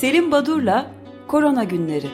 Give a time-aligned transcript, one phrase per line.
[0.00, 0.94] Selim Badur'la
[1.28, 2.10] Korona Günleri.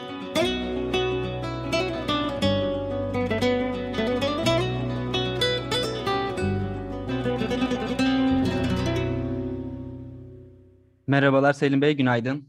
[11.07, 12.47] Merhabalar Selim Bey, günaydın.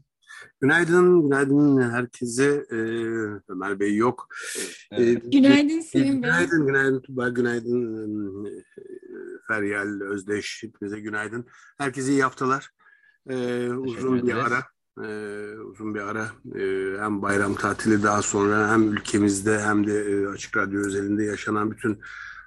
[0.61, 2.65] Günaydın, günaydın herkese.
[2.71, 2.75] Ee,
[3.47, 4.27] Ömer Bey yok.
[4.91, 5.25] Evet.
[5.25, 6.31] Ee, günaydın Selim Bey.
[6.31, 8.51] Günaydın, günaydın Tuba, günaydın e,
[9.47, 11.45] Feryal, Özdeş, hepinize günaydın.
[11.77, 12.69] Herkese iyi haftalar.
[13.29, 14.63] Ee, uzun bir ara,
[15.05, 15.09] e,
[15.59, 16.31] uzun bir ara.
[16.55, 21.71] E, hem bayram tatili daha sonra hem ülkemizde hem de e, Açık Radyo özelinde yaşanan
[21.71, 21.99] bütün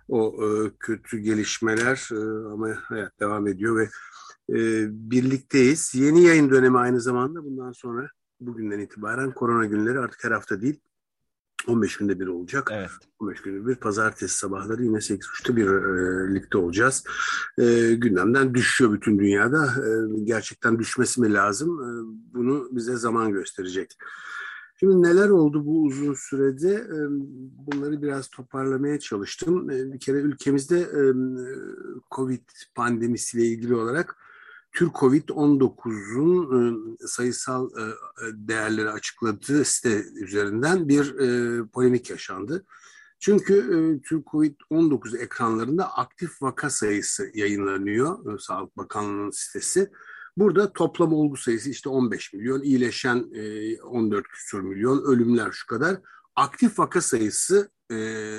[0.08, 3.88] o e, kötü gelişmeler e, ama hayat devam ediyor ve
[4.50, 5.94] e, birlikteyiz.
[5.94, 7.44] Yeni yayın dönemi aynı zamanda.
[7.44, 10.80] Bundan sonra bugünden itibaren korona günleri artık her hafta değil
[11.68, 12.68] 15 günde bir olacak.
[12.72, 12.90] Evet.
[13.18, 17.04] 15 günde bir pazartesi sabahları yine 8.30'da bir e, ligde olacağız.
[17.58, 19.66] E, gündemden düşüyor bütün dünyada.
[19.66, 21.80] E, gerçekten düşmesi mi lazım?
[21.80, 21.88] E,
[22.34, 23.96] bunu bize zaman gösterecek.
[24.80, 26.74] Şimdi neler oldu bu uzun sürede?
[26.74, 26.98] E,
[27.66, 29.70] bunları biraz toparlamaya çalıştım.
[29.70, 31.02] E, bir kere ülkemizde e,
[32.10, 32.42] Covid
[32.74, 34.16] pandemisiyle ilgili olarak
[34.72, 37.70] Tür Covid-19'un sayısal
[38.32, 41.16] değerleri açıkladığı site üzerinden bir
[41.66, 42.64] polemik yaşandı.
[43.18, 43.56] Çünkü
[44.04, 49.90] Tür Covid-19 ekranlarında aktif vaka sayısı yayınlanıyor Sağlık Bakanlığı'nın sitesi.
[50.36, 53.18] Burada toplam olgu sayısı işte 15 milyon, iyileşen
[53.82, 56.00] 14 küsur milyon, ölümler şu kadar.
[56.36, 57.70] Aktif vaka sayısı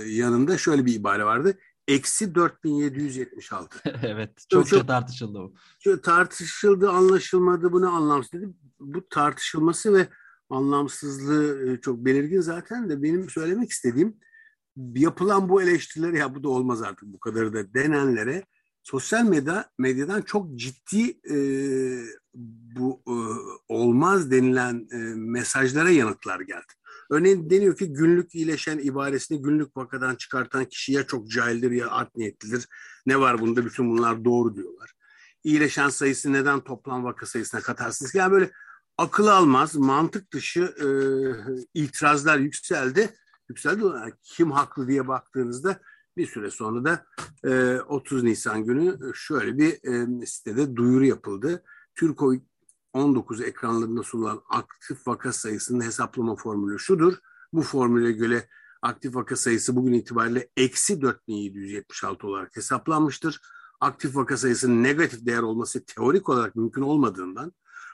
[0.06, 3.78] yanında şöyle bir ibare vardı eksi 4776.
[4.04, 5.54] evet çokça çok, tartışıldı bu.
[5.80, 8.50] Çok tartışıldı anlaşılmadı bu ne anlamsız dedi.
[8.80, 10.08] Bu tartışılması ve
[10.50, 14.18] anlamsızlığı e, çok belirgin zaten de benim söylemek istediğim
[14.78, 18.44] yapılan bu eleştiriler ya bu da olmaz artık bu kadar da denenlere
[18.84, 21.36] sosyal medya medyadan çok ciddi e,
[22.76, 23.16] bu e,
[23.68, 26.74] olmaz denilen e, mesajlara yanıtlar geldi.
[27.12, 32.16] Örneğin deniyor ki günlük iyileşen ibaresini günlük vakadan çıkartan kişi ya çok cahildir ya art
[32.16, 32.68] niyetlidir.
[33.06, 34.94] Ne var bunda bütün bunlar doğru diyorlar.
[35.44, 38.16] İyileşen sayısı neden toplam vaka sayısına katarsınız?
[38.16, 38.52] Yani böyle
[38.98, 40.88] akıl almaz, mantık dışı e,
[41.74, 43.10] itirazlar yükseldi.
[43.50, 43.84] Yükseldi.
[43.84, 45.82] Yani kim haklı diye baktığınızda
[46.18, 47.06] bir süre sonra da
[47.46, 49.72] e, 30 Nisan günü şöyle bir
[50.22, 51.64] e, sitede duyuru yapıldı.
[51.96, 52.22] Türk
[52.94, 57.14] 19 ekranlarında sunulan aktif vaka sayısının hesaplama formülü şudur.
[57.54, 58.48] Bu formüle göre
[58.82, 63.42] aktif vaka sayısı bugün itibariyle eksi 4776 olarak hesaplanmıştır.
[63.80, 67.54] Aktif vaka sayısının negatif değer olması teorik olarak mümkün olmadığından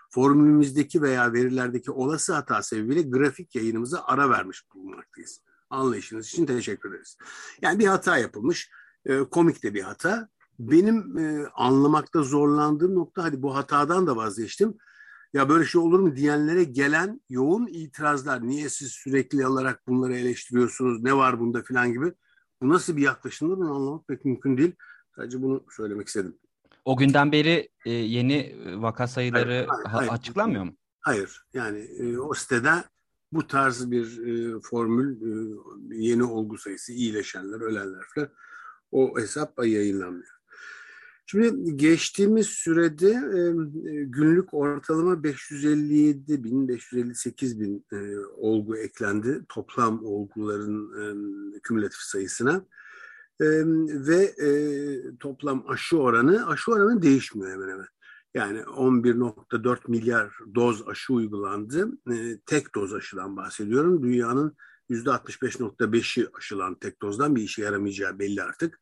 [0.10, 5.42] formülümüzdeki veya verilerdeki olası hata sebebiyle grafik yayınımıza ara vermiş bulunmaktayız.
[5.70, 7.18] Anlayışınız için teşekkür ederiz.
[7.62, 8.72] Yani bir hata yapılmış,
[9.06, 10.30] e, komik de bir hata.
[10.60, 14.78] Benim e, anlamakta zorlandığım nokta hadi bu hatadan da vazgeçtim
[15.38, 18.48] ya böyle şey olur mu diyenlere gelen yoğun itirazlar.
[18.48, 21.04] Niye siz sürekli olarak bunları eleştiriyorsunuz?
[21.04, 22.14] Ne var bunda filan gibi.
[22.62, 24.76] Bu nasıl bir yaklaşımdır bunu anlamak pek mümkün değil.
[25.16, 26.38] Sadece bunu söylemek istedim.
[26.86, 30.12] O günden beri e, yeni vaka sayıları hayır, hayır, hayır.
[30.12, 30.76] açıklanmıyor mu?
[31.00, 31.46] Hayır.
[31.54, 32.72] Yani e, o sitede
[33.32, 35.56] bu tarz bir e, formül, e,
[35.96, 38.30] yeni olgu sayısı, iyileşenler, ölenler falan
[38.92, 40.37] o hesap yayınlanmıyor.
[41.30, 43.42] Şimdi geçtiğimiz sürede e,
[44.04, 50.94] günlük ortalama 557 bin, 558 bin e, olgu eklendi toplam olguların
[51.56, 52.66] e, kümülatif sayısına.
[53.42, 53.46] E,
[53.88, 54.50] ve e,
[55.20, 57.88] toplam aşı oranı, aşı oranı değişmiyor hemen hemen.
[58.34, 61.92] Yani 11.4 milyar doz aşı uygulandı.
[62.12, 64.04] E, tek doz aşıdan bahsediyorum.
[64.04, 64.56] Dünyanın
[64.90, 68.80] %65.5'i aşılan tek dozdan bir işe yaramayacağı belli artık.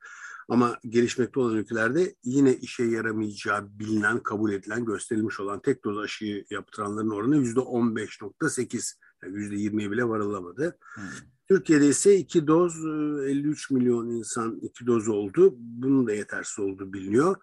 [0.49, 6.45] Ama gelişmekte olan ülkelerde yine işe yaramayacağı bilinen, kabul edilen, gösterilmiş olan tek doz aşıyı
[6.49, 8.93] yaptıranların oranı yüzde 15.8.
[9.23, 10.77] Yani yüzde 20'ye bile varılamadı.
[10.95, 11.03] Hmm.
[11.47, 15.55] Türkiye'de ise iki doz 53 e, milyon insan iki doz oldu.
[15.57, 17.35] Bunun da yetersiz olduğu biliniyor.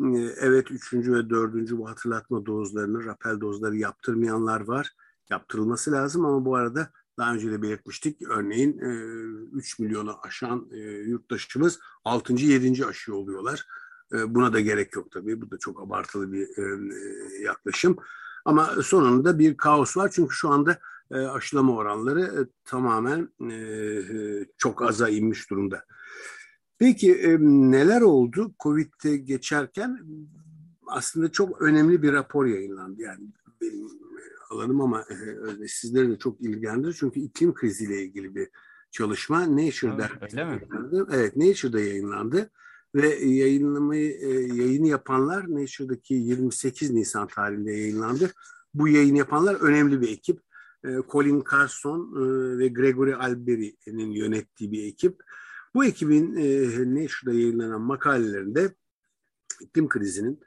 [0.00, 4.90] E, evet üçüncü ve dördüncü bu hatırlatma dozlarını, rapel dozları yaptırmayanlar var.
[5.30, 8.22] Yaptırılması lazım ama bu arada daha önce de belirtmiştik.
[8.22, 8.78] Örneğin
[9.52, 10.68] 3 milyonu aşan
[11.06, 12.32] yurttaşımız 6.
[12.32, 12.86] 7.
[12.86, 13.66] aşı oluyorlar.
[14.12, 15.40] Buna da gerek yok tabii.
[15.40, 16.48] Bu da çok abartılı bir
[17.44, 17.96] yaklaşım.
[18.44, 20.10] Ama sonunda bir kaos var.
[20.14, 20.78] Çünkü şu anda
[21.10, 23.28] aşılama oranları tamamen
[24.58, 25.84] çok aza inmiş durumda.
[26.78, 28.54] Peki neler oldu?
[28.60, 29.98] Covid'de geçerken
[30.86, 33.02] aslında çok önemli bir rapor yayınlandı.
[33.02, 33.24] Yani
[33.60, 33.88] benim
[34.50, 35.04] alalım ama
[35.62, 36.96] e, sizleri de çok ilgilendirir.
[37.00, 38.48] Çünkü iklim kriziyle ilgili bir
[38.90, 41.08] çalışma Nature'da yayınlandı.
[41.12, 42.50] Evet, Nature'da yayınlandı
[42.94, 48.30] ve yayınlamayı e, yayını yapanlar Nature'daki 28 Nisan tarihinde yayınlandı.
[48.74, 50.40] bu yayın yapanlar önemli bir ekip.
[50.84, 55.22] E, Colin Carson e, ve Gregory Alberi'nin yönettiği bir ekip.
[55.74, 58.74] Bu ekibin e, Nature'da yayınlanan makalelerinde
[59.60, 60.40] iklim krizinin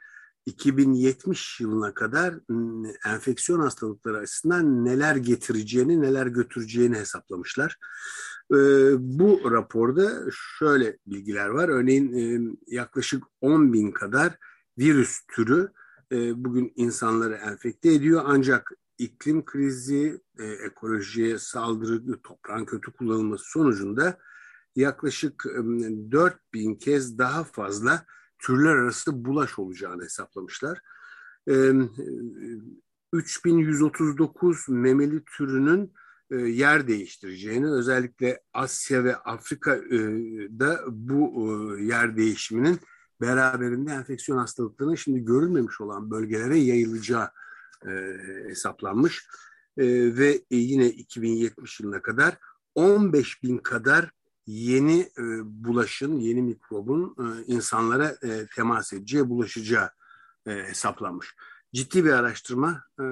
[0.46, 2.36] 2070 yılına kadar
[3.06, 7.78] enfeksiyon hastalıkları açısından neler getireceğini, neler götüreceğini hesaplamışlar.
[8.98, 10.26] Bu raporda
[10.60, 11.70] şöyle bilgiler var.
[11.70, 14.38] Örneğin yaklaşık 10 bin kadar
[14.78, 15.72] virüs türü
[16.36, 18.22] bugün insanları enfekte ediyor.
[18.26, 24.18] Ancak iklim krizi, ekolojiye saldırı, toprağın kötü kullanılması sonucunda
[24.76, 25.46] yaklaşık
[26.12, 28.06] 4 bin kez daha fazla
[28.46, 30.82] türler arası bulaş olacağını hesaplamışlar.
[33.14, 35.94] 3139 memeli türünün
[36.32, 41.48] yer değiştireceğini, özellikle Asya ve Afrika'da bu
[41.80, 42.80] yer değişiminin
[43.22, 47.30] beraberinde enfeksiyon hastalıklarının şimdi görülmemiş olan bölgelere yayılacağı
[48.48, 49.28] hesaplanmış.
[49.78, 52.38] Ve yine 2070 yılına kadar
[52.76, 54.12] 15 bin kadar
[54.46, 59.90] yeni e, bulaşın, yeni mikrobun e, insanlara e, temas edeceği, bulaşacağı
[60.48, 61.36] e, hesaplanmış.
[61.74, 63.04] Ciddi bir araştırma e,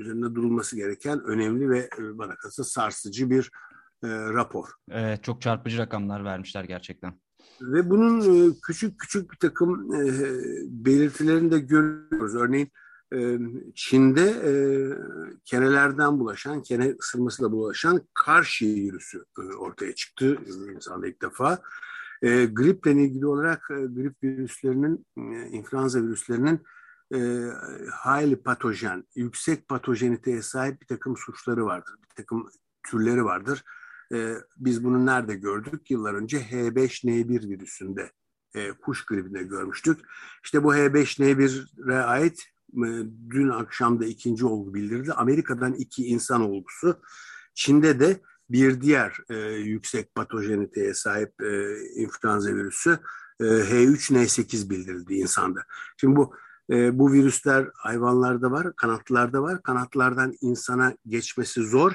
[0.00, 3.50] üzerinde durulması gereken önemli ve e, bana kalırsa sarsıcı bir
[4.04, 4.68] e, rapor.
[4.90, 7.20] Evet, çok çarpıcı rakamlar vermişler gerçekten.
[7.60, 10.12] Ve bunun e, küçük küçük bir takım e,
[10.84, 12.34] belirtilerini de görüyoruz.
[12.34, 12.70] Örneğin
[13.74, 14.52] Çin'de e,
[15.44, 20.38] kenelerden bulaşan, kene ısırmasıyla bulaşan karşı virüsü e, ortaya çıktı
[20.74, 21.62] insanda ilk defa.
[22.22, 26.60] E, griple ilgili olarak e, grip virüslerinin, e, influenza virüslerinin
[27.14, 27.50] e,
[27.92, 32.50] hayli patojen, yüksek patojeniteye sahip bir takım suçları vardır, bir takım
[32.86, 33.64] türleri vardır.
[34.12, 35.90] E, biz bunu nerede gördük?
[35.90, 38.12] Yıllar önce H5N1 virüsünde
[38.54, 40.00] e, kuş gribinde görmüştük.
[40.44, 42.53] İşte bu H5N1'e ait
[43.30, 45.12] dün akşam da ikinci olgu bildirdi.
[45.12, 47.00] Amerika'dan iki insan olgusu.
[47.54, 52.98] Çin'de de bir diğer e, yüksek patojeniteye sahip e, influenza virüsü
[53.40, 55.60] e, H3N8 bildirildi insanda.
[55.96, 56.34] Şimdi bu
[56.70, 59.62] e, bu virüsler hayvanlarda var, kanatlarda var.
[59.62, 61.92] Kanatlardan insana geçmesi zor.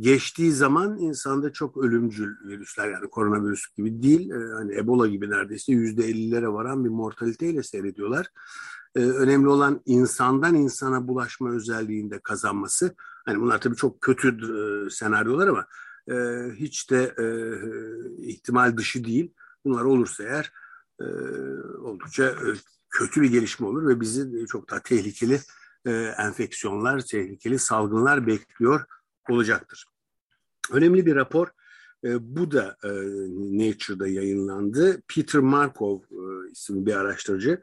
[0.00, 5.72] Geçtiği zaman insanda çok ölümcül virüsler yani koronavirüs gibi değil, e, hani Ebola gibi neredeyse
[5.72, 8.26] yüzde ellilere varan bir mortaliteyle seyrediyorlar
[8.96, 12.94] e, önemli olan insandan insana bulaşma özelliğinde kazanması.
[13.24, 15.66] Hani bunlar tabii çok kötü e, senaryolar ama
[16.10, 16.14] e,
[16.54, 17.26] hiç de e,
[18.26, 19.34] ihtimal dışı değil.
[19.64, 20.52] Bunlar olursa eğer
[21.00, 21.04] e,
[21.80, 22.48] oldukça e,
[22.90, 25.40] kötü bir gelişme olur ve bizi çok daha tehlikeli
[25.86, 28.84] e, enfeksiyonlar, tehlikeli salgınlar bekliyor
[29.28, 29.84] olacaktır.
[30.72, 31.48] Önemli bir rapor
[32.04, 32.88] e, bu da e,
[33.58, 35.02] Nature'da yayınlandı.
[35.14, 37.60] Peter Markov e, isimli bir araştırıcı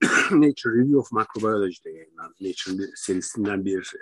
[0.30, 2.34] Nature Review of Microbiology'de yayınlandı.
[2.40, 3.92] Nature'ın bir serisinden bir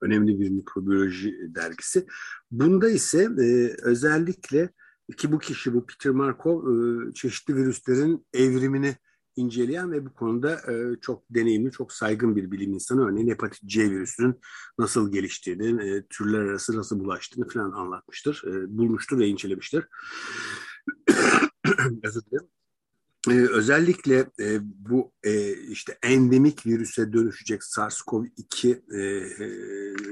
[0.00, 2.06] önemli bir mikrobiyoloji dergisi.
[2.50, 4.70] Bunda ise e, özellikle
[5.16, 8.96] ki bu kişi bu Peter Markov e, çeşitli virüslerin evrimini
[9.36, 13.08] inceleyen ve bu konuda e, çok deneyimli, çok saygın bir bilim insanı.
[13.08, 14.40] Örneğin hepatit C virüsünün
[14.78, 18.42] nasıl geliştiğini, e, türler arası nasıl bulaştığını falan anlatmıştır.
[18.46, 19.84] E, bulmuştur ve incelemiştir.
[22.02, 22.48] Özür dilerim.
[23.28, 29.50] Ee, özellikle e, bu e, işte endemik virüse dönüşecek SARS-CoV-2 e, e,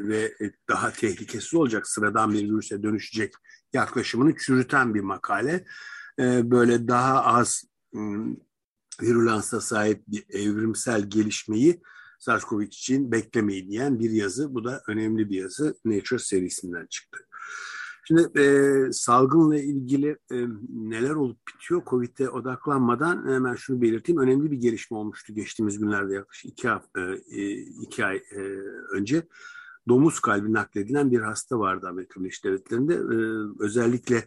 [0.09, 0.33] ve
[0.69, 3.35] daha tehlikesiz olacak sıradan bir virüse dönüşecek
[3.73, 5.65] yaklaşımını çürüten bir makale.
[6.21, 7.65] E, böyle daha az
[9.03, 11.83] virülansa sahip bir evrimsel gelişmeyi
[12.21, 14.55] SARS-CoV için beklemeyin diyen bir yazı.
[14.55, 15.77] Bu da önemli bir yazı.
[15.85, 17.19] Nature serisinden çıktı.
[18.09, 24.21] Şimdi e, salgınla ilgili e, neler olup bitiyor COVID'e odaklanmadan hemen şunu belirteyim.
[24.21, 27.01] Önemli bir gelişme olmuştu geçtiğimiz günlerde yaklaşık iki, hafta,
[27.31, 28.41] e, iki ay e,
[28.93, 29.23] önce.
[29.89, 32.95] Domuz kalbi nakledilen bir hasta vardı Amerika Birleşik Devletleri'nde.
[32.95, 33.17] E,
[33.65, 34.25] özellikle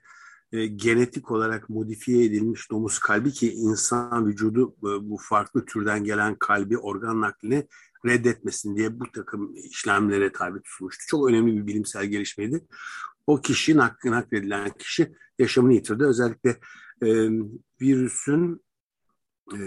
[0.52, 6.36] e, genetik olarak modifiye edilmiş domuz kalbi ki insan vücudu e, bu farklı türden gelen
[6.36, 7.68] kalbi organ naklini
[8.06, 11.04] reddetmesin diye bu takım işlemlere tabi tutulmuştu.
[11.08, 12.66] Çok önemli bir bilimsel gelişmeydi.
[13.28, 16.06] O kişi nak nakledilen kişi yaşamını yitirdi.
[16.06, 16.50] Özellikle
[17.04, 17.30] e,
[17.82, 18.62] virüsün
[19.54, 19.60] e,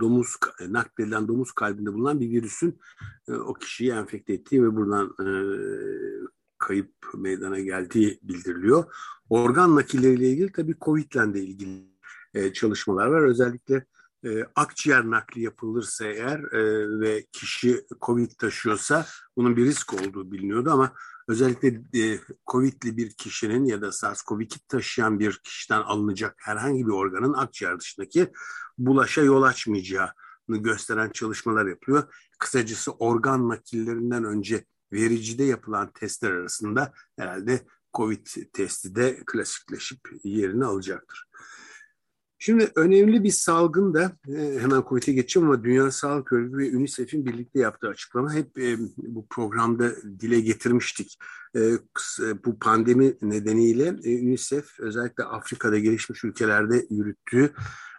[0.00, 0.36] domuz
[0.68, 2.80] nakledilen domuz kalbinde bulunan bir virüsün
[3.28, 5.26] e, o kişiyi enfekte ettiği ve buradan e,
[6.58, 8.84] kayıp meydana geldiği bildiriliyor.
[9.30, 11.90] Organ nakilleriyle ilgili tabii COVID ile de ilgili
[12.52, 13.22] çalışmalar var.
[13.22, 13.86] Özellikle
[14.54, 16.52] akciğer nakli yapılırsa eğer
[17.00, 19.06] ve kişi COVID taşıyorsa
[19.36, 20.92] bunun bir risk olduğu biliniyordu ama
[21.30, 21.68] özellikle
[22.02, 27.80] e, COVID'li bir kişinin ya da SARS-CoV-2 taşıyan bir kişiden alınacak herhangi bir organın akciğer
[27.80, 28.32] dışındaki
[28.78, 30.10] bulaşa yol açmayacağı
[30.48, 32.14] gösteren çalışmalar yapıyor.
[32.38, 41.24] Kısacası organ nakillerinden önce vericide yapılan testler arasında herhalde COVID testi de klasikleşip yerini alacaktır.
[42.42, 47.26] Şimdi önemli bir salgın da e, hemen COVID'e geçeceğim ama Dünya Sağlık Örgütü ve UNICEF'in
[47.26, 51.18] birlikte yaptığı açıklama hep e, bu programda dile getirmiştik.
[51.56, 51.60] E,
[52.44, 53.90] bu pandemi nedeniyle
[54.22, 57.52] UNICEF özellikle Afrika'da gelişmiş ülkelerde yürüttüğü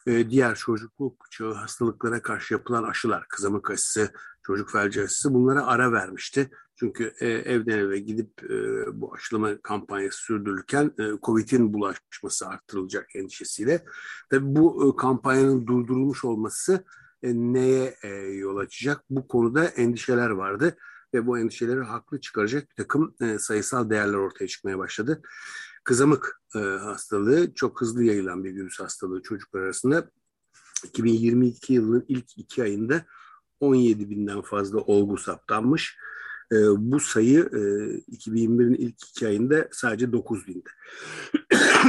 [0.07, 4.12] diğer çocukluk çağı hastalıklara karşı yapılan aşılar, kızamık aşısı,
[4.43, 6.50] çocuk felci aşısı bunlara ara vermişti.
[6.81, 8.55] Çünkü e, evden eve gidip e,
[9.01, 13.85] bu aşılama kampanyası sürdürülürken e, COVID'in bulaşması arttırılacak endişesiyle.
[14.29, 16.85] Tabii bu kampanyanın durdurulmuş olması
[17.23, 17.95] neye
[18.33, 19.03] yol açacak?
[19.09, 20.77] Bu konuda endişeler vardı
[21.13, 25.21] ve bu endişeleri haklı çıkaracak bir takım sayısal değerler ortaya çıkmaya başladı.
[25.83, 26.41] Kızamık
[26.79, 30.11] hastalığı çok hızlı yayılan bir virüs hastalığı çocuklar arasında.
[30.85, 33.05] 2022 yılının ilk iki ayında
[33.59, 35.97] 17 binden fazla olgu saptanmış.
[36.51, 37.62] E, bu sayı e,
[38.15, 40.70] 2021'in ilk iki ayında sadece 9 binde.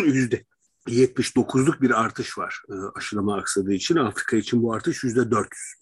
[0.07, 0.45] Yüzde
[0.89, 3.97] 79'luk bir artış var e, aşılama aksadığı için.
[3.97, 5.75] Afrika için bu artış yüzde 400.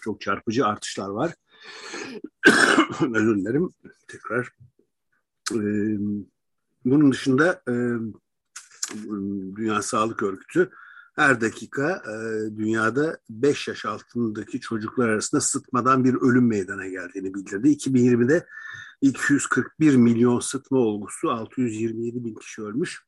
[0.00, 1.34] Çok çarpıcı artışlar var.
[3.14, 3.70] Özür dilerim.
[4.08, 4.52] Tekrar.
[5.52, 5.60] E,
[6.84, 7.74] bunun dışında e,
[9.56, 10.70] Dünya Sağlık Örgütü
[11.18, 12.16] her dakika e,
[12.56, 17.68] dünyada 5 yaş altındaki çocuklar arasında sıtmadan bir ölüm meydana geldiğini bildirdi.
[17.68, 18.46] 2020'de
[19.00, 23.02] 241 milyon sıtma olgusu 627 bin kişi ölmüş.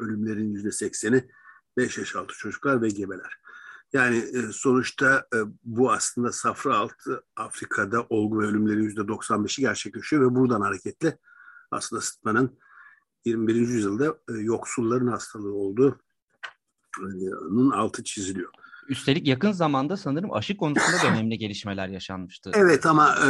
[0.00, 1.30] Ölümlerin %80'i
[1.76, 3.40] 5 yaş altı çocuklar ve gebeler.
[3.92, 10.34] Yani e, sonuçta e, bu aslında safra altı Afrika'da olgu ve ölümlerin %95'i gerçekleşiyor ve
[10.34, 11.18] buradan hareketle
[11.70, 12.58] aslında sıtmanın
[13.24, 13.54] 21.
[13.54, 16.00] yüzyılda e, yoksulların hastalığı olduğu
[17.50, 18.50] bunun altı çiziliyor.
[18.88, 22.50] Üstelik yakın zamanda sanırım aşı konusunda da önemli gelişmeler yaşanmıştı.
[22.54, 23.28] Evet ama e,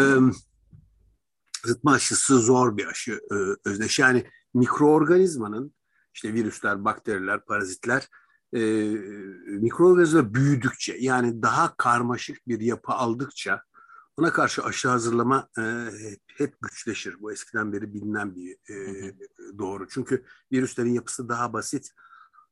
[1.64, 3.98] zıtma aşısı zor bir aşı e, özdeş.
[3.98, 5.74] Yani mikroorganizmanın
[6.14, 8.08] işte virüsler, bakteriler, parazitler
[8.52, 8.60] e,
[9.46, 13.62] mikroorganizma büyüdükçe yani daha karmaşık bir yapı aldıkça
[14.16, 15.62] ona karşı aşı hazırlama e,
[16.26, 17.16] hep güçleşir.
[17.20, 19.14] Bu eskiden beri bilinen bir e,
[19.58, 19.88] doğru.
[19.88, 21.90] Çünkü virüslerin yapısı daha basit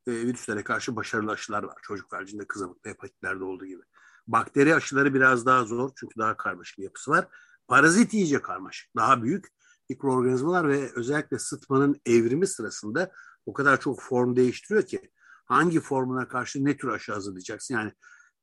[0.08, 1.76] e, virüslere karşı başarılı aşılar var.
[1.82, 3.82] Çocuk felcinde, kızamıkta, hepatitlerde olduğu gibi.
[4.26, 7.28] Bakteri aşıları biraz daha zor çünkü daha karmaşık bir yapısı var.
[7.68, 9.46] Parazit iyice karmaşık, daha büyük
[9.88, 13.12] mikroorganizmalar ve özellikle sıtmanın evrimi sırasında
[13.46, 15.10] o kadar çok form değiştiriyor ki
[15.46, 17.74] hangi formuna karşı ne tür aşı hazırlayacaksın?
[17.74, 17.92] Yani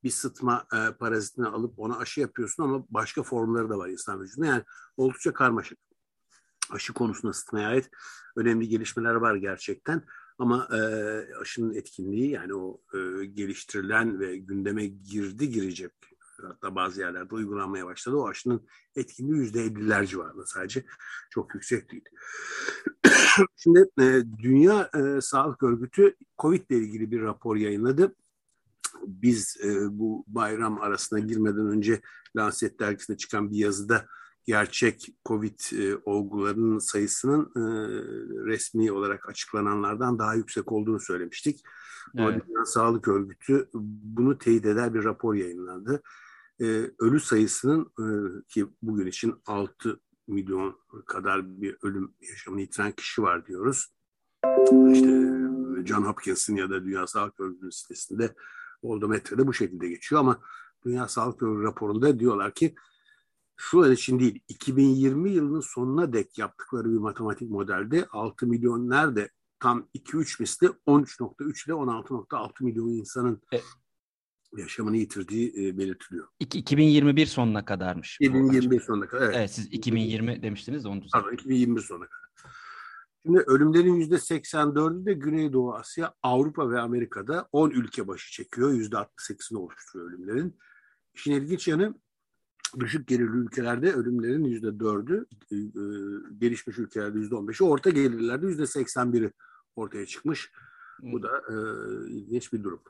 [0.04, 4.48] bir sıtma e, parazitini alıp ona aşı yapıyorsun ama başka formları da var insan vücudunda.
[4.48, 4.64] Yani
[4.98, 5.80] oldukça karmaşık.
[6.72, 7.90] Aşı konusunda sıtmaya ait
[8.36, 10.04] önemli gelişmeler var gerçekten.
[10.38, 10.78] Ama e,
[11.42, 15.92] aşının etkinliği yani o e, geliştirilen ve gündeme girdi girecek
[16.42, 18.16] hatta bazı yerlerde uygulanmaya başladı.
[18.16, 20.86] O aşının etkinliği yüzde elliler civarında sadece
[21.30, 22.06] çok yüksek değil.
[23.56, 28.16] Şimdi e, Dünya e, Sağlık Örgütü COVID ile ilgili bir rapor yayınladı.
[29.08, 32.02] Biz e, bu bayram arasına girmeden önce
[32.38, 34.08] Lancet dergisinde çıkan bir yazıda
[34.46, 37.62] gerçek COVID e, olgularının sayısının e,
[38.46, 41.64] resmi olarak açıklananlardan daha yüksek olduğunu söylemiştik.
[42.16, 42.28] Evet.
[42.28, 46.02] Ama Dünya Sağlık Örgütü bunu teyit eder bir rapor yayınlandı.
[46.62, 46.66] E,
[47.00, 48.06] ölü sayısının e,
[48.48, 53.96] ki bugün için 6 milyon kadar bir ölüm yaşamını yitiren kişi var diyoruz.
[54.94, 55.08] İşte
[55.86, 58.36] John Hopkins'in ya da Dünya Sağlık Örgütü'nün sitesinde
[58.82, 60.40] Oldometre'de bu şekilde geçiyor ama
[60.86, 62.76] Dünya Sağlık Örgütü raporunda diyorlar ki
[63.58, 69.30] şu an için değil 2020 yılının sonuna dek yaptıkları bir matematik modelde 6 milyon nerede
[69.60, 73.58] tam 2-3 misli 13.3 ile 16.6 milyon insanın e,
[74.58, 76.28] yaşamını yitirdiği e, belirtiliyor.
[76.40, 78.18] 2021 sonuna kadarmış.
[78.22, 79.26] 2021 sonuna kadar.
[79.26, 79.36] Evet.
[79.38, 81.22] evet siz 2020 demiştiniz de onu düzeltin.
[81.22, 82.26] Pardon 2021 sonuna kadar.
[83.26, 88.72] Şimdi ölümlerin %84'ü de Güneydoğu Asya, Avrupa ve Amerika'da 10 ülke başı çekiyor.
[88.72, 90.60] %68'ini oluşturuyor ölümlerin.
[91.14, 91.96] İşin ilginç yanı
[92.80, 95.56] düşük gelirli ülkelerde ölümlerin yüzde dördü, e,
[96.38, 99.32] gelişmiş ülkelerde yüzde on beşi, orta gelirlerde yüzde seksen biri
[99.76, 100.52] ortaya çıkmış.
[101.02, 101.56] Bu da e,
[102.10, 102.82] ilginç bir durum.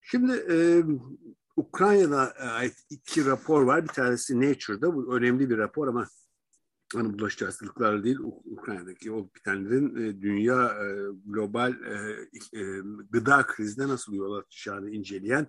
[0.00, 0.84] Şimdi e,
[1.56, 3.82] Ukrayna'da ait iki rapor var.
[3.82, 4.94] Bir tanesi Nature'da.
[4.94, 6.06] Bu önemli bir rapor ama
[6.94, 10.86] hani bulaşıcı hastalıklarla değil Ukrayna'daki o bitenlerin e, dünya e,
[11.26, 12.62] global e, e,
[13.10, 15.46] gıda krizine nasıl yol açacağını inceleyen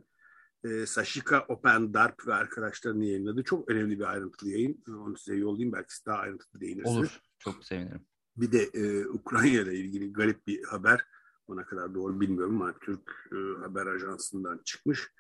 [0.63, 3.43] e, Sashika Open Darp ve arkadaşlarını yayınladı.
[3.43, 4.83] Çok önemli bir ayrıntılı yayın.
[4.89, 5.73] Onu size yollayayım.
[5.73, 6.97] Belki siz daha ayrıntılı değinirsiniz.
[6.97, 7.19] Olur.
[7.39, 8.01] Çok sevinirim.
[8.37, 11.05] Bir de e, Ukrayna ile ilgili garip bir haber.
[11.47, 15.11] Ona kadar doğru bilmiyorum ama Türk e, Haber Ajansı'ndan çıkmış.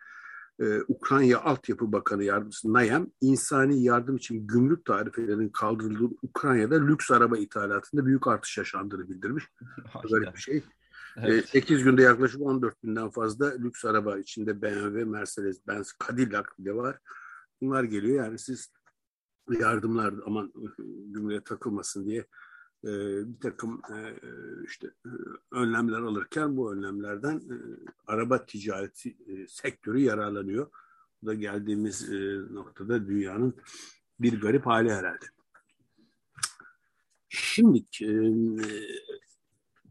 [0.59, 7.37] e, Ukrayna Altyapı Bakanı Yardımcısı Nayem, insani yardım için gümrük tarifelerinin kaldırıldığı Ukrayna'da lüks araba
[7.37, 9.43] ithalatında büyük artış yaşandığını bildirmiş.
[10.09, 10.63] Garip bir şey.
[11.17, 11.49] Evet.
[11.49, 16.97] 8 günde yaklaşık 14 binden fazla lüks araba içinde BMW, Mercedes, Benz, Cadillac bile var.
[17.61, 18.25] Bunlar geliyor.
[18.25, 18.71] Yani siz
[19.59, 20.53] yardımlar aman
[21.05, 22.25] gümrüğe takılmasın diye
[22.83, 22.89] e,
[23.27, 24.15] bir takım e,
[24.65, 25.09] işte e,
[25.51, 27.55] önlemler alırken bu önlemlerden e,
[28.07, 30.71] araba ticareti e, sektörü yararlanıyor.
[31.21, 33.55] Bu da geldiğimiz e, noktada dünyanın
[34.19, 35.25] bir garip hali herhalde.
[37.29, 38.09] Şimdi e,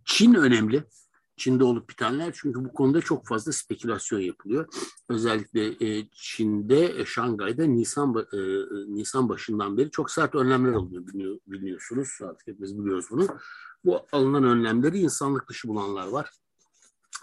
[0.04, 0.84] Çin önemli.
[1.42, 4.66] Çin'de olup bitenler çünkü bu konuda çok fazla spekülasyon yapılıyor.
[5.08, 8.38] Özellikle e, Çin'de, e, Şangay'da Nisan e,
[8.94, 12.08] Nisan başından beri çok sert önlemler alınıyor biliyor, biliyorsunuz.
[12.22, 13.26] Artık hepimiz biliyoruz bunu.
[13.84, 16.30] Bu alınan önlemleri insanlık dışı bulanlar var.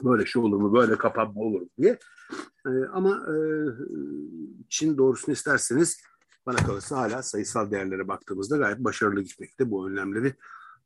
[0.04, 2.00] Böyle şey olur mu, böyle kapanma olur mu diye.
[2.66, 3.36] E, ama e,
[4.70, 6.02] Çin doğrusunu isterseniz
[6.46, 10.34] bana kalırsa hala sayısal değerlere baktığımızda gayet başarılı gitmekte bu önlemleri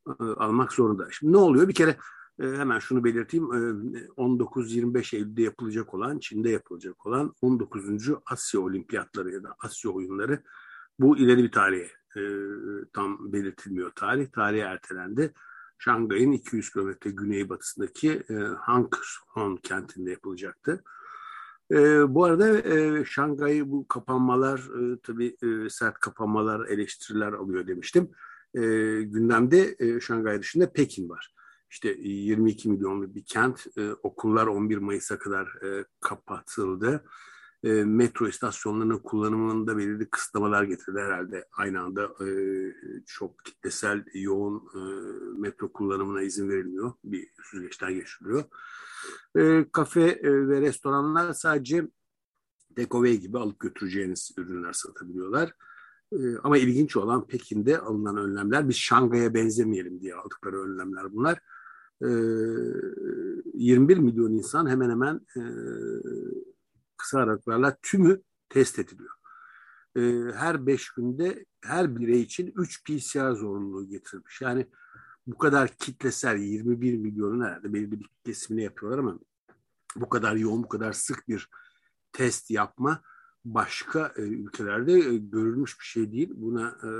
[0.08, 1.08] e, almak zorunda.
[1.10, 1.68] Şimdi ne oluyor?
[1.68, 1.96] Bir kere
[2.40, 3.44] e, hemen şunu belirteyim.
[3.46, 8.10] 19-25 Eylül'de yapılacak olan, Çin'de yapılacak olan 19.
[8.26, 10.42] Asya Olimpiyatları ya da Asya Oyunları
[10.98, 12.22] bu ileri bir tarihe e,
[12.92, 14.26] tam belirtilmiyor tarih.
[14.32, 15.32] Tarihe ertelendi.
[15.78, 20.84] Şangay'ın 200 kilometre güneybatısındaki e, Hangzhou kentinde yapılacaktı.
[21.70, 28.10] E, bu arada e, Şangay bu kapanmalar e, tabii e, sert kapanmalar eleştiriler alıyor demiştim.
[28.54, 28.60] E,
[29.02, 31.33] gündemde e, Şangay dışında Pekin var
[31.74, 33.66] işte 22 milyonlu bir kent.
[33.78, 37.04] E, okullar 11 Mayıs'a kadar e, kapatıldı.
[37.64, 41.48] E, metro istasyonlarının kullanımında belirli kısıtlamalar getirdi herhalde.
[41.56, 42.28] Aynı anda e,
[43.06, 44.80] çok kitlesel, yoğun e,
[45.40, 46.92] metro kullanımına izin verilmiyor.
[47.04, 48.44] Bir süzgeçten geçiriliyor.
[49.36, 51.88] E, kafe e, ve restoranlar sadece
[52.76, 55.52] take gibi alıp götüreceğiniz ürünler satabiliyorlar.
[56.12, 61.38] E, ama ilginç olan Pekin'de alınan önlemler, biz Şangay'a benzemeyelim diye aldıkları önlemler bunlar
[62.00, 65.20] 21 milyon insan hemen hemen
[66.96, 69.14] kısa aralıklarla tümü test ediliyor.
[70.34, 74.40] her 5 günde her birey için 3 PCR zorunluluğu getirilmiş.
[74.40, 74.66] Yani
[75.26, 79.18] bu kadar kitlesel 21 milyonun herhalde belirli bir kesimini yapıyorlar ama
[79.96, 81.48] bu kadar yoğun, bu kadar sık bir
[82.12, 83.02] test yapma
[83.44, 86.30] başka e, ülkelerde e, görülmüş bir şey değil.
[86.34, 86.90] Buna e,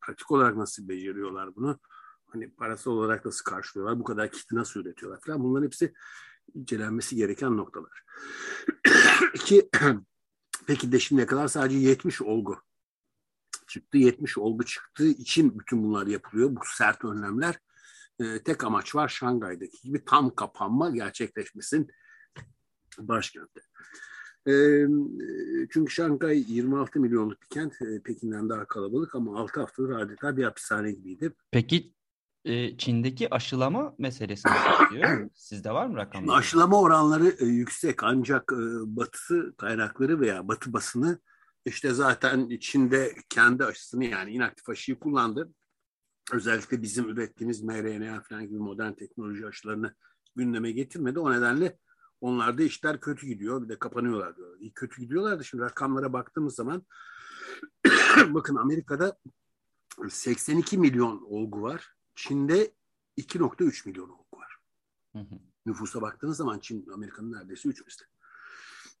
[0.00, 1.78] pratik olarak nasıl beceriyorlar bunu?
[2.28, 5.94] Hani parasal olarak nasıl karşılıyorlar, bu kadar kiti nasıl üretiyorlar falan bunların hepsi
[6.54, 8.04] incelenmesi gereken noktalar.
[9.34, 9.68] Ki
[10.66, 12.62] peki de şimdiye kadar sadece 70 olgu
[13.66, 13.98] çıktı.
[13.98, 16.56] 70 olgu çıktığı için bütün bunlar yapılıyor.
[16.56, 17.58] Bu sert önlemler.
[18.20, 21.88] Ee, tek amaç var Şangay'daki gibi tam kapanma gerçekleşmesin
[22.98, 23.60] başkentte.
[25.70, 27.74] Çünkü Şangay 26 milyonluk bir kent.
[28.04, 31.32] Pekin'den daha kalabalık ama 6 haftadır adeta bir hapishane gibiydi.
[31.50, 31.92] Peki
[32.78, 35.30] Çin'deki aşılama meselesi nasıl gidiyor?
[35.34, 36.38] Sizde var mı rakamlar?
[36.38, 38.52] Aşılama oranları yüksek ancak
[38.86, 41.20] batı kaynakları veya batı basını
[41.64, 45.52] işte zaten Çin'de kendi aşısını yani inaktif aşıyı kullandı.
[46.32, 49.94] Özellikle bizim ürettiğimiz mRNA falan gibi modern teknoloji aşılarını
[50.36, 51.18] gündeme getirmedi.
[51.18, 51.78] O nedenle
[52.20, 53.62] onlarda işler kötü gidiyor.
[53.62, 54.56] Bir de kapanıyorlar diyor.
[54.60, 56.86] İyi kötü gidiyorlar da şimdi rakamlara baktığımız zaman
[58.28, 59.18] bakın Amerika'da
[60.08, 61.97] 82 milyon olgu var.
[62.18, 62.72] Çin'de
[63.18, 64.56] 2.3 milyon olgu var.
[65.12, 65.38] Hı hı.
[65.66, 68.06] Nüfusa baktığınız zaman Çin Amerika'nın neredeyse 3 misli.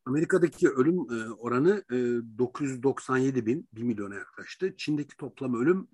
[0.04, 1.96] Amerika'daki ölüm e, oranı e,
[2.38, 4.76] 997 bin, 1 milyona yaklaştı.
[4.76, 5.88] Çin'deki toplam ölüm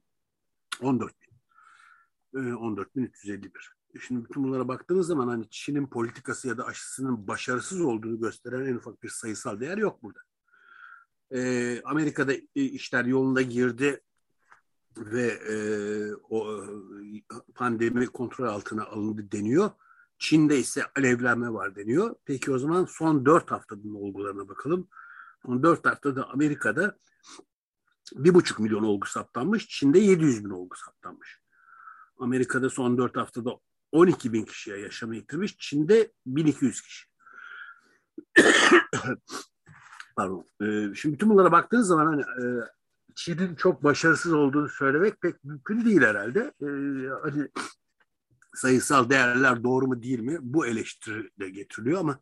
[0.81, 2.41] 14 bin.
[2.41, 3.75] E, 14 bin 351.
[4.01, 8.75] Şimdi bütün bunlara baktığınız zaman hani Çin'in politikası ya da aşısının başarısız olduğunu gösteren en
[8.75, 10.21] ufak bir sayısal değer yok burada.
[11.31, 14.01] E, Amerika'da işler yolunda girdi
[14.99, 15.57] ve e,
[16.31, 16.65] o
[17.55, 19.71] pandemi kontrol altına alındı deniyor.
[20.19, 22.15] Çin'de ise alevlenme var deniyor.
[22.25, 24.89] Peki o zaman son dört haftanın olgularına bakalım.
[25.47, 26.99] Son dört haftada Amerika'da
[28.13, 29.69] bir buçuk milyon olgu saptanmış.
[29.69, 31.41] Çin'de 700 bin olgu saptanmış.
[32.19, 33.51] Amerika'da son dört haftada
[33.93, 35.57] 12 bin kişiye yaşamı yitirmiş.
[35.59, 37.09] Çin'de 1200 kişi.
[40.17, 40.47] Pardon.
[40.63, 42.45] Ee, şimdi bütün bunlara baktığınız zaman hani e,
[43.15, 46.53] Çin'in çok başarısız olduğunu söylemek pek mümkün değil herhalde.
[46.63, 46.67] Ee,
[47.23, 47.49] hani
[48.55, 52.21] sayısal değerler doğru mu değil mi bu eleştiri de getiriliyor ama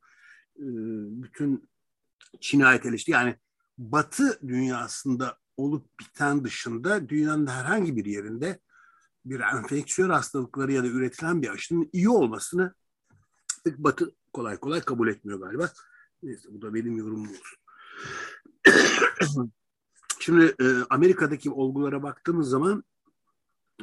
[0.57, 0.67] e,
[1.23, 1.71] bütün
[2.41, 3.37] Çin'e ait eleştiri yani
[3.79, 8.61] Batı dünyasında olup biten dışında dünyanın herhangi bir yerinde
[9.25, 12.75] bir enfeksiyon hastalıkları ya da üretilen bir aşının iyi olmasını
[13.67, 15.71] Batı kolay kolay kabul etmiyor galiba.
[16.23, 17.59] Neyse bu da benim yorumum olsun.
[20.25, 22.85] Şimdi e, Amerika'daki olgulara baktığımız zaman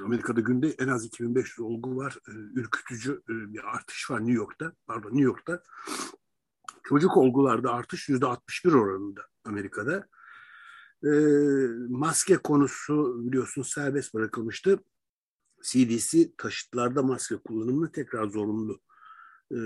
[0.04, 2.18] Amerika'da günde en az 2500 olgu var.
[2.28, 4.74] E, ürkütücü e, bir artış var New York'ta.
[4.88, 5.64] Pardon New York'ta.
[6.84, 10.08] Çocuk olgularda artış yüzde 61 oranında Amerika'da.
[11.04, 11.10] E,
[11.90, 14.80] maske konusu biliyorsun serbest bırakılmıştı.
[15.64, 18.80] CDC taşıtlarda maske kullanımını tekrar zorunlu
[19.52, 19.60] e,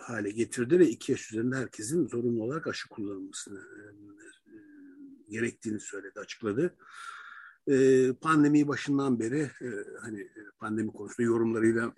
[0.00, 3.82] hale getirdi ve iki yaş üzerinde herkesin zorunlu olarak aşı kullanılmasını e,
[5.30, 6.76] gerektiğini söyledi, açıkladı.
[7.66, 9.68] E, pandemiyi başından beri e,
[10.00, 11.92] hani pandemi konusunda yorumlarıyla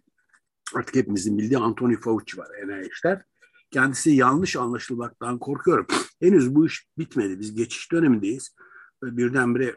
[0.74, 3.22] artık hepimizin bildiği Anthony Fauci var NIH'ler.
[3.70, 5.86] Kendisi yanlış anlaşılmaktan korkuyorum.
[6.20, 7.40] Henüz bu iş bitmedi.
[7.40, 8.54] Biz geçiş dönemindeyiz.
[9.02, 9.76] Birdenbire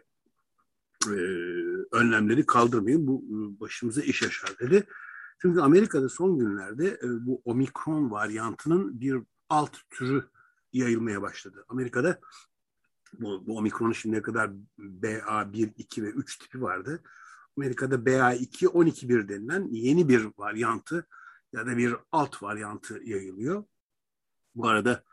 [1.07, 1.15] e,
[1.91, 3.07] önlemleri kaldırmayın.
[3.07, 4.87] Bu e, başımıza iş açar dedi.
[5.41, 9.17] Çünkü Amerika'da son günlerde e, bu omikron varyantının bir
[9.49, 10.23] alt türü
[10.73, 11.65] yayılmaya başladı.
[11.69, 12.19] Amerika'da
[13.19, 17.04] bu, bu omikronun şimdiye kadar BA1, 2 ve 3 tipi vardı.
[17.58, 21.08] Amerika'da BA2, 12.1 denilen yeni bir varyantı
[21.54, 23.63] ya da bir alt varyantı yayılıyor.
[24.56, 25.04] Bu arada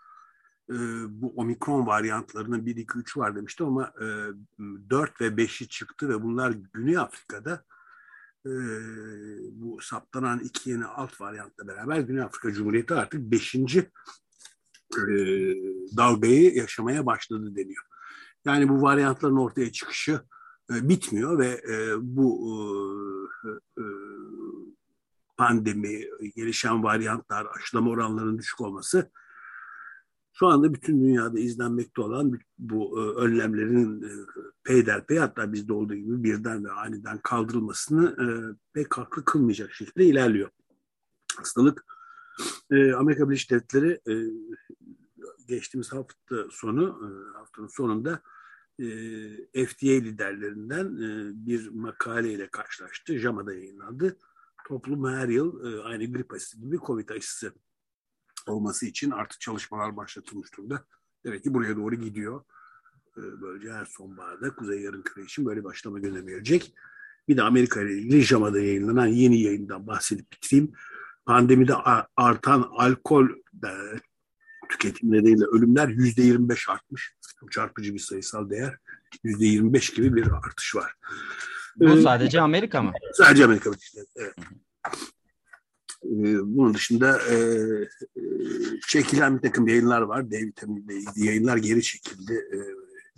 [0.71, 0.75] e,
[1.09, 4.07] bu omikron varyantlarının 1, 2, 3 var demiştim ama e,
[4.91, 7.65] 4 ve 5'i çıktı ve bunlar Güney Afrika'da
[8.47, 8.51] e,
[9.53, 13.55] bu saptanan iki yeni alt varyantla beraber Güney Afrika Cumhuriyeti artık 5.
[13.55, 13.61] E,
[15.97, 17.85] dalgayı yaşamaya başladı deniyor.
[18.45, 20.21] Yani bu varyantların ortaya çıkışı
[20.71, 22.57] e, bitmiyor ve e, bu
[23.45, 23.49] e,
[23.83, 23.85] e,
[25.37, 26.05] pandemi,
[26.37, 29.11] gelişen varyantlar, aşılama oranlarının düşük olması
[30.41, 34.11] şu anda bütün dünyada izlenmekte olan bu e, önlemlerin e,
[34.65, 38.27] peyderpey hatta bizde olduğu gibi birden ve aniden kaldırılmasını e,
[38.73, 40.51] pek haklı kılmayacak şekilde ilerliyor.
[41.37, 41.85] Hastalık
[42.71, 44.15] e, Amerika Birleşik Devletleri e,
[45.51, 48.23] geçtiğimiz hafta sonu e, haftanın sonunda
[48.79, 53.19] e, FDA liderlerinden e, bir makaleyle karşılaştı.
[53.19, 54.17] JAMA'da yayınlandı.
[54.69, 57.55] Toplum her yıl aynı grip aşısı gibi COVID aşısı
[58.47, 60.85] olması için artık çalışmalar başlatılmış durumda.
[61.25, 62.45] Demek ki buraya doğru gidiyor.
[63.17, 66.75] Böylece her sonbaharda Kuzey Yarımküre için böyle başlama gündeme gelecek.
[67.29, 70.73] Bir de Amerika ile ilgili JAMA'da yayınlanan yeni yayından bahsedip bitireyim.
[71.27, 71.75] Pandemide
[72.17, 73.29] artan alkol
[74.71, 77.15] tüketimi nedeniyle ölümler yüzde 25 artmış.
[77.41, 78.77] Çok çarpıcı bir sayısal değer.
[79.25, 80.95] Yüzde 25 gibi bir artış var.
[81.77, 82.93] Bu ee, sadece Amerika mı?
[83.13, 83.71] Sadece Amerika.
[84.17, 84.35] Evet.
[86.05, 88.23] Ee, bunun dışında e, e,
[88.89, 90.31] çekilen bir takım yayınlar var.
[90.31, 92.33] D vitaminiyle ilgili yayınlar geri çekildi.
[92.33, 92.59] E,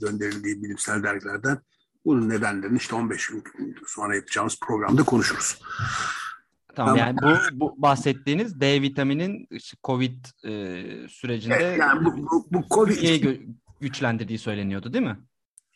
[0.00, 1.58] gönderildiği bilimsel dergilerden.
[2.04, 3.44] Bunun nedenlerini işte 15 gün
[3.86, 5.60] sonra yapacağımız programda konuşuruz.
[6.74, 9.48] Tamam, yani bu, bu bahsettiğiniz D vitaminin
[9.84, 13.40] COVID e, sürecinde evet, yani bu, bu, bu COVID
[13.80, 15.18] güçlendirdiği söyleniyordu değil mi?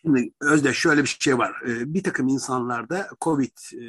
[0.03, 1.53] Şimdi Özde şöyle bir şey var.
[1.69, 3.87] Ee, bir takım insanlarda COVID e,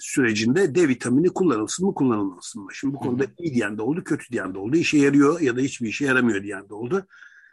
[0.00, 2.74] sürecinde D vitamini kullanılsın mı kullanılmasın mı?
[2.74, 4.76] Şimdi bu konuda iyi diyen de oldu, kötü diyen de oldu.
[4.76, 7.06] İşe yarıyor ya da hiçbir işe yaramıyor diyen de oldu.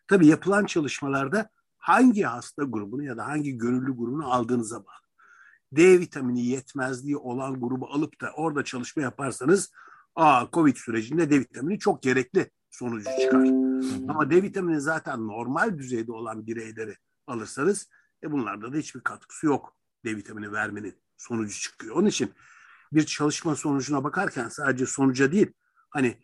[0.07, 5.04] Tabii yapılan çalışmalarda hangi hasta grubunu ya da hangi gönüllü grubunu aldığınıza bağlı.
[5.75, 9.71] D vitamini yetmezliği olan grubu alıp da orada çalışma yaparsanız
[10.15, 13.47] aa COVID sürecinde D vitamini çok gerekli sonucu çıkar.
[14.09, 17.89] Ama D vitamini zaten normal düzeyde olan bireyleri alırsanız
[18.23, 21.95] e bunlarda da hiçbir katkısı yok D vitamini vermenin sonucu çıkıyor.
[21.95, 22.31] Onun için
[22.93, 25.51] bir çalışma sonucuna bakarken sadece sonuca değil
[25.89, 26.17] hani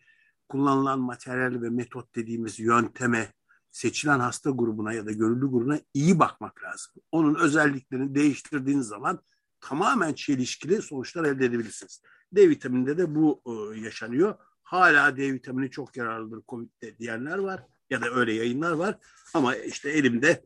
[0.48, 3.32] kullanılan materyal ve metot dediğimiz yönteme
[3.70, 6.92] seçilen hasta grubuna ya da gönüllü grubuna iyi bakmak lazım.
[7.12, 9.20] Onun özelliklerini değiştirdiğiniz zaman
[9.62, 12.02] tamamen çelişkili sonuçlar elde edebilirsiniz.
[12.32, 14.34] D vitamininde de bu e, yaşanıyor.
[14.62, 18.98] Hala D vitamini çok yararlıdır COVID'de diyenler var ya da öyle yayınlar var.
[19.34, 20.44] Ama işte elimde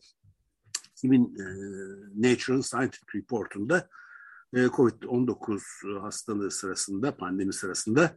[0.97, 1.45] kimin e,
[2.15, 3.89] Natural Scientific Report'unda
[4.55, 8.17] e, COVID-19 hastalığı sırasında, pandemi sırasında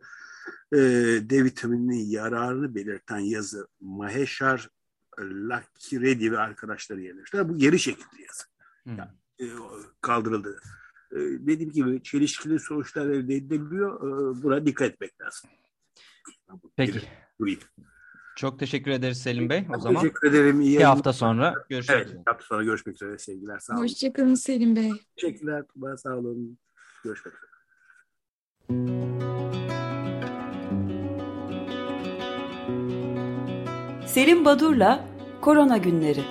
[0.74, 0.78] e,
[1.22, 4.70] D vitamininin yararını belirten yazı Maheshar
[5.20, 7.50] Lakiredi ve arkadaşları yerleştiler.
[7.50, 8.44] Bu geri çekildi yazı.
[8.84, 8.98] Hmm.
[8.98, 9.46] Yani, e,
[10.02, 10.60] kaldırıldı.
[11.12, 13.98] E, dediğim gibi çelişkili sonuçlar elde edilebiliyor.
[13.98, 15.50] E, buna dikkat etmek lazım.
[16.76, 17.02] Peki.
[17.40, 17.64] Buyurun.
[18.36, 19.68] Çok teşekkür ederiz Selim Bey.
[19.78, 20.62] O zaman teşekkür ederim.
[20.62, 22.22] İyi bir hafta sonra görüşmek evet, üzere.
[22.26, 23.60] hafta sonra görüşmek üzere sevgiler.
[23.60, 23.84] Sağ olun.
[23.84, 24.92] Hoşçakalın Selim Bey.
[25.16, 25.64] Teşekkürler.
[25.74, 26.58] Tuba, sağ olun.
[27.04, 27.50] Görüşmek üzere.
[34.08, 35.08] Selim Badur'la
[35.42, 36.24] Korona Günleri